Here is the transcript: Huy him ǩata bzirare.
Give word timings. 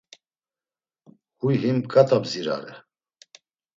Huy 1.39 1.55
him 1.63 1.77
ǩata 1.91 2.17
bzirare. 2.23 2.73